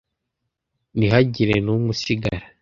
ntihagire 0.97 1.55
n’umwe 1.61 1.89
usigara 1.93 2.45